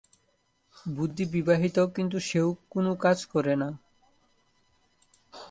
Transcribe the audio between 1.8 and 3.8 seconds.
কিন্তু সেও কোন কাজ করেনা।